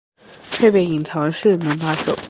[0.51, 2.17] 配备隐藏式门把手